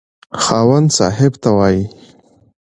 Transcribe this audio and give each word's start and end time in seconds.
خاوند 0.43 0.87
صاحب 0.97 1.33
ته 1.41 1.49
وايي. 1.57 1.83